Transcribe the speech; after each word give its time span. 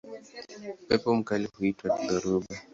Upepo 0.83 1.15
mkali 1.15 1.47
huitwa 1.57 1.97
dhoruba. 2.07 2.47